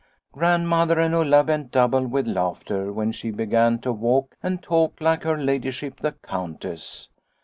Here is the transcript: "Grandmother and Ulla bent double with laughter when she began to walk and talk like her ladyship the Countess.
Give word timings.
"Grandmother 0.31 0.99
and 0.99 1.13
Ulla 1.13 1.43
bent 1.43 1.69
double 1.69 2.07
with 2.07 2.25
laughter 2.25 2.91
when 2.91 3.11
she 3.11 3.29
began 3.29 3.77
to 3.81 3.93
walk 3.93 4.35
and 4.41 4.59
talk 4.63 4.99
like 4.99 5.21
her 5.21 5.37
ladyship 5.37 5.99
the 5.99 6.13
Countess. 6.13 7.07